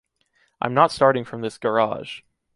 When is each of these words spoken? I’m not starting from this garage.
I’m 0.59 0.73
not 0.73 0.91
starting 0.91 1.23
from 1.23 1.41
this 1.41 1.59
garage. 1.59 2.21